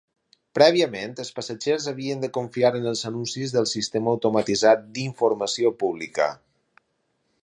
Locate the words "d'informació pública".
4.97-6.31